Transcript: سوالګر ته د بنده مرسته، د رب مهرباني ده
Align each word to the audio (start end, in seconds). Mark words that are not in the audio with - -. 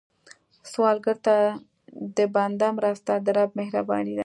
سوالګر 0.71 1.17
ته 1.25 1.35
د 2.17 2.19
بنده 2.35 2.67
مرسته، 2.77 3.11
د 3.25 3.27
رب 3.37 3.49
مهرباني 3.59 4.11
ده 4.17 4.19